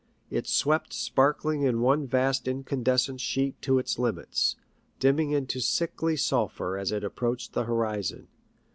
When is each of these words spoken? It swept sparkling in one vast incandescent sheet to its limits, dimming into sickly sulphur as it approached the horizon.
It 0.31 0.47
swept 0.47 0.93
sparkling 0.93 1.61
in 1.61 1.79
one 1.79 2.07
vast 2.07 2.47
incandescent 2.47 3.21
sheet 3.21 3.61
to 3.61 3.77
its 3.77 3.99
limits, 3.99 4.55
dimming 4.99 5.29
into 5.29 5.59
sickly 5.59 6.15
sulphur 6.17 6.75
as 6.75 6.91
it 6.91 7.03
approached 7.03 7.53
the 7.53 7.65
horizon. 7.65 8.27